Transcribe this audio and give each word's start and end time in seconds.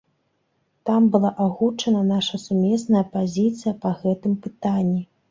Там 0.89 1.09
была 1.15 1.29
агучана 1.43 1.99
наша 2.13 2.39
сумесная 2.45 3.03
пазіцыя 3.17 3.73
па 3.83 3.91
гэтым 4.01 4.33
пытанні. 4.47 4.99